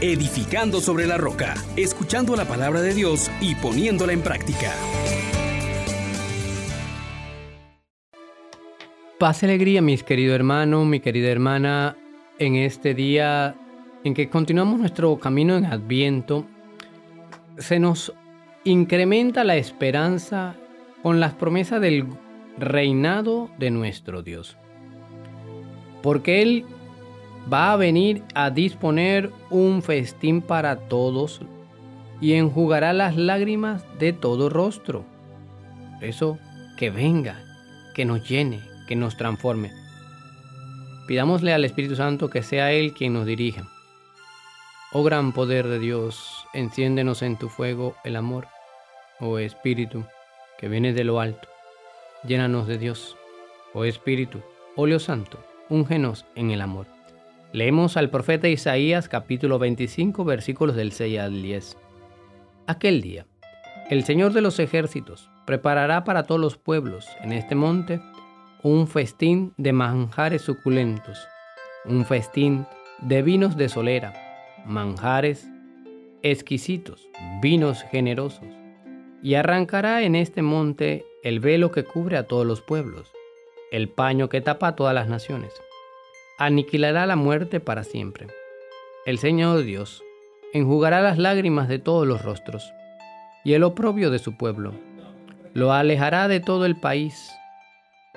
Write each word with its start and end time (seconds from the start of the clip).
edificando 0.00 0.80
sobre 0.80 1.06
la 1.06 1.18
roca, 1.18 1.54
escuchando 1.76 2.34
la 2.34 2.46
palabra 2.46 2.80
de 2.80 2.94
Dios 2.94 3.30
y 3.40 3.54
poniéndola 3.54 4.12
en 4.12 4.22
práctica. 4.22 4.72
Paz 9.18 9.42
y 9.42 9.46
alegría, 9.46 9.82
mis 9.82 10.02
queridos 10.02 10.34
hermanos, 10.34 10.86
mi 10.86 11.00
querida 11.00 11.28
hermana, 11.28 11.98
en 12.38 12.56
este 12.56 12.94
día 12.94 13.54
en 14.02 14.14
que 14.14 14.30
continuamos 14.30 14.80
nuestro 14.80 15.18
camino 15.18 15.58
en 15.58 15.66
Adviento, 15.66 16.46
se 17.58 17.78
nos 17.78 18.14
incrementa 18.64 19.44
la 19.44 19.56
esperanza 19.56 20.56
con 21.02 21.20
las 21.20 21.34
promesas 21.34 21.82
del 21.82 22.06
reinado 22.56 23.50
de 23.58 23.70
nuestro 23.70 24.22
Dios. 24.22 24.56
Porque 26.02 26.40
Él 26.40 26.64
va 27.52 27.72
a 27.72 27.76
venir 27.76 28.22
a 28.34 28.50
disponer 28.50 29.30
un 29.50 29.82
festín 29.82 30.42
para 30.42 30.76
todos 30.88 31.40
y 32.20 32.34
enjugará 32.34 32.92
las 32.92 33.16
lágrimas 33.16 33.84
de 33.98 34.12
todo 34.12 34.48
rostro. 34.48 35.04
eso, 36.00 36.38
que 36.76 36.90
venga, 36.90 37.42
que 37.94 38.04
nos 38.04 38.26
llene, 38.28 38.60
que 38.88 38.96
nos 38.96 39.16
transforme. 39.16 39.70
Pidámosle 41.06 41.52
al 41.52 41.64
Espíritu 41.64 41.96
Santo 41.96 42.30
que 42.30 42.42
sea 42.42 42.72
Él 42.72 42.94
quien 42.94 43.12
nos 43.12 43.26
dirija. 43.26 43.68
Oh 44.92 45.02
gran 45.02 45.32
poder 45.32 45.68
de 45.68 45.78
Dios, 45.78 46.46
enciéndenos 46.52 47.22
en 47.22 47.36
tu 47.36 47.48
fuego 47.48 47.96
el 48.04 48.16
amor. 48.16 48.48
Oh 49.18 49.38
Espíritu, 49.38 50.04
que 50.58 50.68
viene 50.68 50.92
de 50.92 51.04
lo 51.04 51.20
alto, 51.20 51.48
llénanos 52.24 52.66
de 52.66 52.78
Dios. 52.78 53.16
Oh 53.74 53.84
Espíritu, 53.84 54.40
óleo 54.76 54.98
santo, 54.98 55.38
úngenos 55.68 56.26
en 56.34 56.50
el 56.50 56.60
amor. 56.60 56.86
Leemos 57.52 57.96
al 57.96 58.10
profeta 58.10 58.46
Isaías 58.46 59.08
capítulo 59.08 59.58
25 59.58 60.24
versículos 60.24 60.76
del 60.76 60.92
6 60.92 61.18
al 61.18 61.42
10. 61.42 61.76
Aquel 62.68 63.00
día, 63.00 63.26
el 63.90 64.04
Señor 64.04 64.32
de 64.32 64.40
los 64.40 64.60
ejércitos 64.60 65.28
preparará 65.46 66.04
para 66.04 66.22
todos 66.22 66.40
los 66.40 66.56
pueblos 66.56 67.08
en 67.22 67.32
este 67.32 67.56
monte 67.56 68.00
un 68.62 68.86
festín 68.86 69.52
de 69.56 69.72
manjares 69.72 70.42
suculentos, 70.42 71.26
un 71.84 72.04
festín 72.04 72.68
de 73.00 73.20
vinos 73.22 73.56
de 73.56 73.68
solera, 73.68 74.12
manjares 74.64 75.48
exquisitos, 76.22 77.08
vinos 77.42 77.82
generosos, 77.90 78.46
y 79.24 79.34
arrancará 79.34 80.02
en 80.04 80.14
este 80.14 80.42
monte 80.42 81.04
el 81.24 81.40
velo 81.40 81.72
que 81.72 81.82
cubre 81.82 82.16
a 82.16 82.28
todos 82.28 82.46
los 82.46 82.60
pueblos, 82.60 83.10
el 83.72 83.88
paño 83.88 84.28
que 84.28 84.40
tapa 84.40 84.68
a 84.68 84.76
todas 84.76 84.94
las 84.94 85.08
naciones. 85.08 85.52
Aniquilará 86.40 87.04
la 87.04 87.16
muerte 87.16 87.60
para 87.60 87.84
siempre. 87.84 88.28
El 89.04 89.18
Señor 89.18 89.62
Dios 89.62 90.02
enjugará 90.54 91.02
las 91.02 91.18
lágrimas 91.18 91.68
de 91.68 91.78
todos 91.78 92.06
los 92.06 92.24
rostros 92.24 92.72
y 93.44 93.52
el 93.52 93.62
oprobio 93.62 94.10
de 94.10 94.18
su 94.18 94.38
pueblo. 94.38 94.72
Lo 95.52 95.74
alejará 95.74 96.28
de 96.28 96.40
todo 96.40 96.64
el 96.64 96.80
país. 96.80 97.30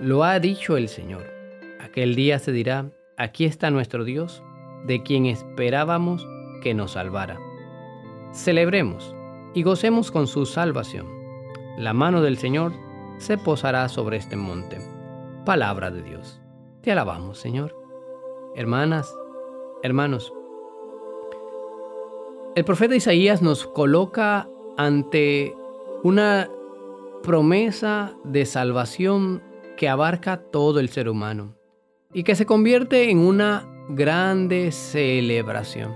Lo 0.00 0.24
ha 0.24 0.40
dicho 0.40 0.78
el 0.78 0.88
Señor. 0.88 1.30
Aquel 1.78 2.14
día 2.14 2.38
se 2.38 2.52
dirá, 2.52 2.86
aquí 3.18 3.44
está 3.44 3.70
nuestro 3.70 4.02
Dios, 4.02 4.42
de 4.86 5.02
quien 5.02 5.26
esperábamos 5.26 6.26
que 6.62 6.72
nos 6.72 6.92
salvara. 6.92 7.38
Celebremos 8.32 9.14
y 9.52 9.62
gocemos 9.62 10.10
con 10.10 10.26
su 10.26 10.46
salvación. 10.46 11.06
La 11.76 11.92
mano 11.92 12.22
del 12.22 12.38
Señor 12.38 12.72
se 13.18 13.36
posará 13.36 13.90
sobre 13.90 14.16
este 14.16 14.36
monte. 14.36 14.78
Palabra 15.44 15.90
de 15.90 16.02
Dios. 16.02 16.40
Te 16.80 16.92
alabamos, 16.92 17.36
Señor. 17.36 17.85
Hermanas, 18.56 19.14
hermanos, 19.82 20.32
el 22.54 22.64
profeta 22.64 22.96
Isaías 22.96 23.42
nos 23.42 23.66
coloca 23.66 24.48
ante 24.78 25.54
una 26.02 26.50
promesa 27.22 28.16
de 28.24 28.46
salvación 28.46 29.42
que 29.76 29.90
abarca 29.90 30.38
todo 30.38 30.80
el 30.80 30.88
ser 30.88 31.10
humano 31.10 31.54
y 32.14 32.22
que 32.22 32.34
se 32.34 32.46
convierte 32.46 33.10
en 33.10 33.18
una 33.18 33.68
grande 33.90 34.72
celebración. 34.72 35.92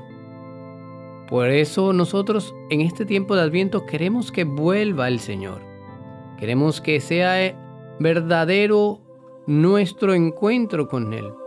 Por 1.31 1.49
eso 1.49 1.95
nosotros 1.95 2.55
en 2.69 2.83
este 2.83 3.07
tiempo 3.07 3.37
de 3.37 3.41
Adviento 3.41 3.87
queremos 3.87 4.31
que 4.31 4.45
vuelva 4.45 5.09
el 5.09 5.21
Señor. 5.21 5.63
Queremos 6.39 6.83
que 6.83 7.01
sea 7.01 7.97
verdadero 8.01 9.01
nuestro 9.47 10.13
encuentro 10.13 10.89
con 10.89 11.15
Él. 11.15 11.40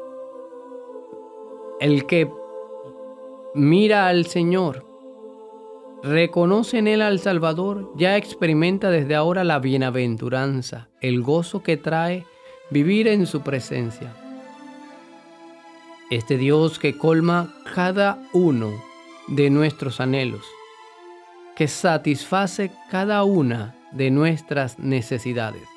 El 1.84 2.06
que 2.06 2.32
mira 3.54 4.08
al 4.08 4.26
Señor, 4.26 4.86
reconoce 6.02 6.78
en 6.78 6.88
Él 6.88 7.02
al 7.02 7.20
Salvador, 7.20 7.92
ya 7.98 8.16
experimenta 8.16 8.90
desde 8.90 9.16
ahora 9.16 9.44
la 9.44 9.60
bienaventuranza, 9.60 10.88
el 11.02 11.22
gozo 11.22 11.62
que 11.62 11.76
trae 11.76 12.26
vivir 12.70 13.10
en 13.10 13.26
su 13.26 13.42
presencia. 13.42 14.16
Este 16.10 16.38
Dios 16.38 16.80
que 16.80 16.98
colma 16.98 17.54
cada 17.76 18.18
uno 18.32 18.72
de 19.28 19.50
nuestros 19.50 20.00
anhelos, 20.00 20.46
que 21.54 21.68
satisface 21.68 22.72
cada 22.92 23.26
una 23.26 23.76
de 23.92 24.10
nuestras 24.10 24.80
necesidades. 24.80 25.68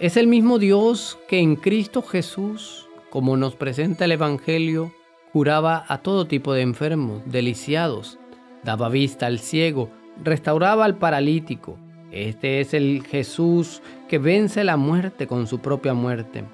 Es 0.00 0.16
el 0.16 0.28
mismo 0.28 0.58
Dios 0.58 1.18
que 1.28 1.40
en 1.40 1.56
Cristo 1.56 2.00
Jesús, 2.00 2.87
como 3.10 3.36
nos 3.36 3.54
presenta 3.54 4.04
el 4.04 4.12
Evangelio, 4.12 4.92
curaba 5.32 5.84
a 5.88 5.98
todo 5.98 6.26
tipo 6.26 6.52
de 6.52 6.62
enfermos, 6.62 7.22
deliciados, 7.26 8.18
daba 8.64 8.88
vista 8.88 9.26
al 9.26 9.38
ciego, 9.38 9.90
restauraba 10.22 10.84
al 10.84 10.96
paralítico. 10.96 11.76
Este 12.10 12.60
es 12.60 12.74
el 12.74 13.02
Jesús 13.04 13.82
que 14.08 14.18
vence 14.18 14.64
la 14.64 14.76
muerte 14.76 15.26
con 15.26 15.46
su 15.46 15.60
propia 15.60 15.94
muerte, 15.94 16.44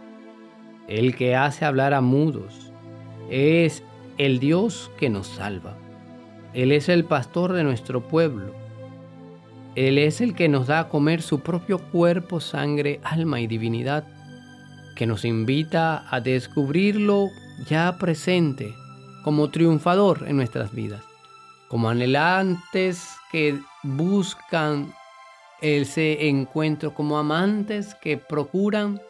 el 0.88 1.14
que 1.14 1.36
hace 1.36 1.64
hablar 1.64 1.94
a 1.94 2.00
mudos. 2.00 2.72
Es 3.30 3.82
el 4.18 4.38
Dios 4.38 4.90
que 4.98 5.10
nos 5.10 5.26
salva. 5.26 5.76
Él 6.52 6.72
es 6.72 6.88
el 6.88 7.04
pastor 7.04 7.52
de 7.52 7.64
nuestro 7.64 8.02
pueblo. 8.02 8.52
Él 9.74 9.98
es 9.98 10.20
el 10.20 10.34
que 10.34 10.48
nos 10.48 10.68
da 10.68 10.80
a 10.80 10.88
comer 10.88 11.20
su 11.20 11.40
propio 11.40 11.78
cuerpo, 11.78 12.38
sangre, 12.38 13.00
alma 13.02 13.40
y 13.40 13.48
divinidad, 13.48 14.04
que 14.94 15.06
nos 15.06 15.24
invita 15.24 16.04
a 16.08 16.20
descubrirlo 16.20 17.28
ya 17.66 17.96
presente 17.98 18.74
como 19.22 19.50
triunfador 19.50 20.24
en 20.26 20.36
nuestras 20.36 20.72
vidas, 20.72 21.02
como 21.68 21.88
anhelantes 21.88 23.08
que 23.32 23.58
buscan 23.82 24.92
ese 25.60 26.28
encuentro, 26.28 26.94
como 26.94 27.18
amantes 27.18 27.94
que 27.94 28.18
procuran 28.18 29.00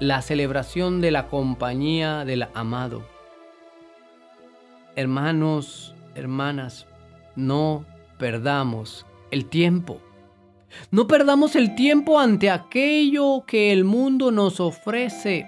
la 0.00 0.22
celebración 0.22 1.00
de 1.00 1.10
la 1.10 1.28
compañía 1.28 2.24
del 2.24 2.46
amado 2.54 3.14
Hermanos, 4.96 5.92
hermanas, 6.14 6.86
no 7.34 7.84
perdamos 8.16 9.04
el 9.32 9.46
tiempo. 9.46 10.00
No 10.90 11.06
perdamos 11.06 11.56
el 11.56 11.74
tiempo 11.74 12.18
ante 12.18 12.50
aquello 12.50 13.44
que 13.46 13.72
el 13.72 13.84
mundo 13.84 14.30
nos 14.30 14.60
ofrece, 14.60 15.46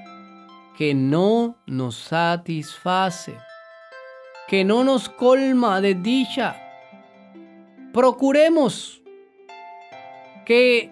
que 0.77 0.95
no 0.95 1.57
nos 1.67 1.97
satisface, 1.97 3.37
que 4.49 4.65
no 4.65 4.85
nos 4.85 5.09
colma 5.09 5.81
de 5.81 5.95
dicha. 5.95 6.57
Procuremos 7.93 9.03
que 10.45 10.91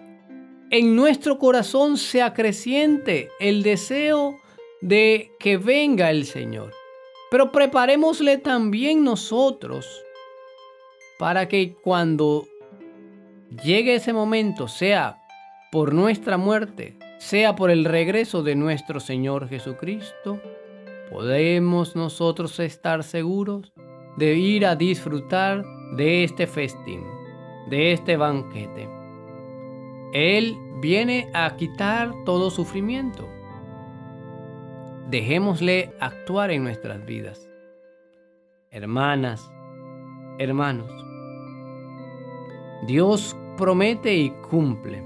en 0.71 0.95
nuestro 0.95 1.37
corazón 1.39 1.97
se 1.97 2.21
acreciente 2.21 3.29
el 3.39 3.63
deseo 3.63 4.37
de 4.81 5.31
que 5.39 5.57
venga 5.57 6.09
el 6.09 6.25
Señor. 6.25 6.73
Pero 7.31 7.51
preparémosle 7.51 8.37
también 8.37 9.03
nosotros 9.03 9.87
para 11.17 11.47
que 11.47 11.75
cuando 11.81 12.47
llegue 13.63 13.95
ese 13.95 14.13
momento, 14.13 14.67
sea 14.67 15.21
por 15.71 15.93
nuestra 15.93 16.37
muerte, 16.37 16.97
sea 17.17 17.55
por 17.55 17.69
el 17.69 17.85
regreso 17.85 18.43
de 18.43 18.55
nuestro 18.55 18.99
Señor 18.99 19.47
Jesucristo, 19.49 20.39
podemos 21.09 21.95
nosotros 21.95 22.59
estar 22.59 23.03
seguros 23.03 23.73
de 24.17 24.35
ir 24.35 24.65
a 24.65 24.75
disfrutar 24.75 25.63
de 25.95 26.23
este 26.23 26.47
festín, 26.47 27.03
de 27.69 27.93
este 27.93 28.17
banquete. 28.17 28.89
Él 30.13 30.55
viene 30.81 31.29
a 31.33 31.55
quitar 31.55 32.13
todo 32.25 32.49
sufrimiento. 32.49 33.27
Dejémosle 35.09 35.93
actuar 35.99 36.51
en 36.51 36.63
nuestras 36.63 37.05
vidas. 37.05 37.49
Hermanas, 38.71 39.51
hermanos, 40.39 40.89
Dios 42.87 43.35
promete 43.55 44.15
y 44.15 44.31
cumple. 44.49 45.03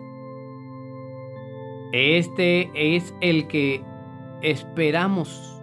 Este 1.91 2.69
es 2.75 3.15
el 3.21 3.47
que 3.47 3.83
esperamos 4.41 5.55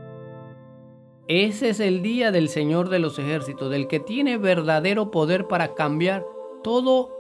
Ese 1.29 1.71
es 1.71 1.81
el 1.81 2.03
día 2.03 2.31
del 2.31 2.49
Señor 2.49 2.89
de 2.89 3.01
los 3.01 3.19
ejércitos, 3.19 3.71
del 3.71 3.89
que 3.89 3.99
tiene 3.99 4.39
verdadero 4.39 5.11
poder 5.11 5.49
para 5.49 5.75
cambiar 5.75 6.25
todo 6.63 7.11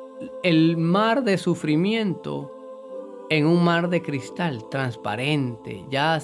el 0.44 0.76
mar 0.76 1.24
de 1.24 1.38
sufrimiento 1.38 2.52
en 3.30 3.46
un 3.46 3.64
mar 3.64 3.88
de 3.88 4.02
cristal 4.02 4.68
transparente, 4.68 5.84
ya 5.90 6.20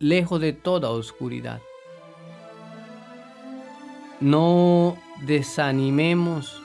lejos 0.00 0.40
de 0.40 0.52
toda 0.52 0.90
oscuridad. 0.90 1.60
No 4.20 4.96
desanimemos, 5.20 6.60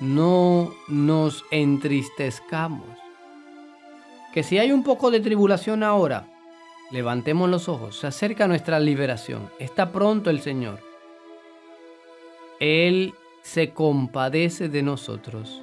no 0.00 0.72
nos 0.88 1.44
entristezcamos. 1.50 2.86
Que 4.32 4.42
si 4.42 4.58
hay 4.58 4.72
un 4.72 4.82
poco 4.82 5.10
de 5.10 5.20
tribulación 5.20 5.82
ahora, 5.82 6.26
levantemos 6.90 7.48
los 7.48 7.68
ojos, 7.68 7.98
se 7.98 8.06
acerca 8.06 8.48
nuestra 8.48 8.80
liberación, 8.80 9.50
está 9.58 9.92
pronto 9.92 10.30
el 10.30 10.40
Señor. 10.40 10.80
Él 12.60 13.14
se 13.42 13.70
compadece 13.70 14.68
de 14.68 14.82
nosotros, 14.82 15.62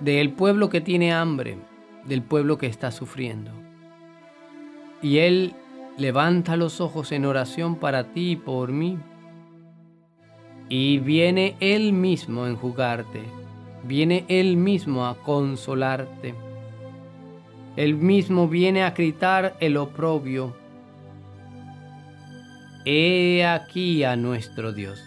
del 0.00 0.32
pueblo 0.32 0.68
que 0.68 0.80
tiene 0.80 1.12
hambre, 1.12 1.58
del 2.04 2.22
pueblo 2.22 2.58
que 2.58 2.66
está 2.66 2.90
sufriendo. 2.90 3.50
Y 5.02 5.18
Él 5.18 5.54
levanta 5.96 6.56
los 6.56 6.80
ojos 6.80 7.12
en 7.12 7.24
oración 7.24 7.76
para 7.76 8.12
ti 8.12 8.32
y 8.32 8.36
por 8.36 8.72
mí. 8.72 8.98
Y 10.68 10.98
viene 10.98 11.56
Él 11.60 11.92
mismo 11.92 12.44
a 12.44 12.48
enjugarte, 12.48 13.22
viene 13.82 14.24
Él 14.28 14.56
mismo 14.56 15.06
a 15.06 15.16
consolarte. 15.16 16.34
Él 17.76 17.96
mismo 17.96 18.48
viene 18.48 18.84
a 18.84 18.90
gritar 18.90 19.56
el 19.60 19.76
oprobio. 19.76 20.56
He 22.84 23.44
aquí 23.44 24.04
a 24.04 24.14
nuestro 24.14 24.72
Dios 24.72 25.02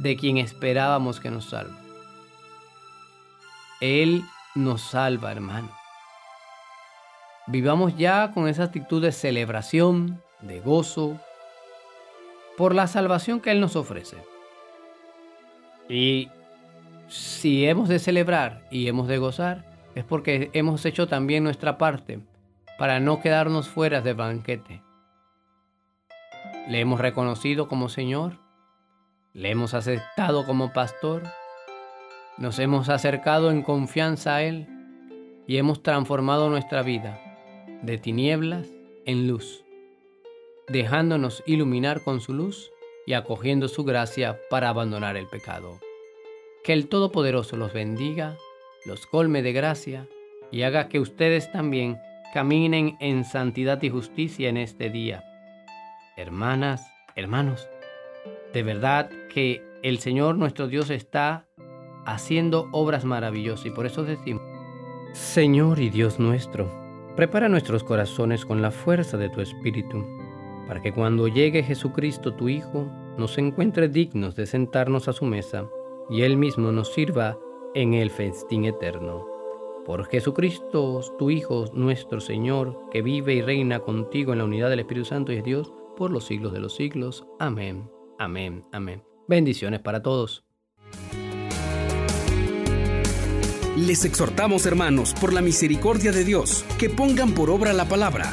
de 0.00 0.16
quien 0.16 0.36
esperábamos 0.36 1.18
que 1.18 1.30
nos 1.30 1.46
salve. 1.46 1.76
Él 3.80 4.22
nos 4.54 4.82
salva, 4.82 5.32
hermano. 5.32 5.70
Vivamos 7.46 7.96
ya 7.96 8.32
con 8.32 8.48
esa 8.48 8.64
actitud 8.64 9.02
de 9.02 9.12
celebración, 9.12 10.22
de 10.40 10.60
gozo, 10.60 11.18
por 12.56 12.74
la 12.74 12.86
salvación 12.86 13.40
que 13.40 13.50
Él 13.50 13.60
nos 13.60 13.76
ofrece. 13.76 14.16
Y 15.88 16.28
si 17.08 17.66
hemos 17.66 17.88
de 17.88 17.98
celebrar 17.98 18.66
y 18.70 18.88
hemos 18.88 19.08
de 19.08 19.18
gozar, 19.18 19.64
es 19.94 20.04
porque 20.04 20.50
hemos 20.52 20.84
hecho 20.86 21.06
también 21.06 21.44
nuestra 21.44 21.78
parte 21.78 22.20
para 22.78 23.00
no 23.00 23.20
quedarnos 23.20 23.68
fuera 23.68 24.00
del 24.00 24.16
banquete. 24.16 24.82
Le 26.68 26.80
hemos 26.80 27.00
reconocido 27.00 27.68
como 27.68 27.88
Señor 27.88 28.44
le 29.34 29.50
hemos 29.50 29.74
aceptado 29.74 30.46
como 30.46 30.72
pastor, 30.72 31.24
nos 32.38 32.60
hemos 32.60 32.88
acercado 32.88 33.50
en 33.50 33.62
confianza 33.62 34.36
a 34.36 34.42
Él 34.44 34.68
y 35.48 35.56
hemos 35.56 35.82
transformado 35.82 36.48
nuestra 36.48 36.82
vida 36.82 37.20
de 37.82 37.98
tinieblas 37.98 38.68
en 39.06 39.26
luz, 39.26 39.63
dejándonos 40.68 41.42
iluminar 41.46 42.02
con 42.02 42.20
su 42.20 42.32
luz 42.32 42.72
y 43.06 43.12
acogiendo 43.12 43.68
su 43.68 43.84
gracia 43.84 44.40
para 44.50 44.68
abandonar 44.68 45.16
el 45.16 45.26
pecado. 45.26 45.78
Que 46.62 46.72
el 46.72 46.88
Todopoderoso 46.88 47.56
los 47.56 47.72
bendiga, 47.72 48.36
los 48.86 49.06
colme 49.06 49.42
de 49.42 49.52
gracia 49.52 50.08
y 50.50 50.62
haga 50.62 50.88
que 50.88 51.00
ustedes 51.00 51.50
también 51.52 51.98
caminen 52.32 52.96
en 53.00 53.24
santidad 53.24 53.82
y 53.82 53.90
justicia 53.90 54.48
en 54.48 54.56
este 54.56 54.90
día. 54.90 55.24
Hermanas, 56.16 56.86
hermanos, 57.16 57.68
de 58.52 58.62
verdad 58.62 59.10
que 59.32 59.62
el 59.82 59.98
Señor 59.98 60.36
nuestro 60.36 60.68
Dios 60.68 60.90
está 60.90 61.46
haciendo 62.06 62.68
obras 62.72 63.04
maravillosas 63.04 63.66
y 63.66 63.70
por 63.70 63.86
eso 63.86 64.04
decimos, 64.04 64.42
Señor 65.12 65.78
y 65.78 65.90
Dios 65.90 66.18
nuestro, 66.18 66.70
prepara 67.16 67.48
nuestros 67.48 67.84
corazones 67.84 68.44
con 68.44 68.62
la 68.62 68.70
fuerza 68.70 69.16
de 69.16 69.28
tu 69.28 69.40
Espíritu, 69.40 70.04
para 70.66 70.80
que 70.80 70.92
cuando 70.92 71.28
llegue 71.28 71.62
Jesucristo 71.62 72.34
tu 72.34 72.48
Hijo, 72.48 72.90
nos 73.18 73.38
encuentre 73.38 73.88
dignos 73.88 74.34
de 74.34 74.46
sentarnos 74.46 75.08
a 75.08 75.12
su 75.12 75.24
mesa 75.24 75.68
y 76.10 76.22
Él 76.22 76.36
mismo 76.36 76.72
nos 76.72 76.92
sirva 76.92 77.38
en 77.74 77.94
el 77.94 78.10
festín 78.10 78.64
eterno. 78.64 79.26
Por 79.84 80.06
Jesucristo, 80.06 81.00
tu 81.18 81.30
Hijo, 81.30 81.66
nuestro 81.74 82.20
Señor, 82.20 82.78
que 82.90 83.02
vive 83.02 83.34
y 83.34 83.42
reina 83.42 83.80
contigo 83.80 84.32
en 84.32 84.38
la 84.38 84.44
unidad 84.44 84.70
del 84.70 84.80
Espíritu 84.80 85.06
Santo 85.06 85.32
y 85.32 85.36
es 85.36 85.44
Dios, 85.44 85.72
por 85.96 86.10
los 86.10 86.24
siglos 86.24 86.52
de 86.52 86.60
los 86.60 86.74
siglos. 86.74 87.26
Amén. 87.38 87.90
Amén, 88.18 88.64
amén. 88.72 89.02
Bendiciones 89.28 89.80
para 89.80 90.02
todos. 90.02 90.44
Les 93.76 94.04
exhortamos, 94.04 94.66
hermanos, 94.66 95.14
por 95.20 95.32
la 95.32 95.42
misericordia 95.42 96.12
de 96.12 96.24
Dios, 96.24 96.64
que 96.78 96.88
pongan 96.88 97.32
por 97.32 97.50
obra 97.50 97.72
la 97.72 97.86
palabra 97.86 98.32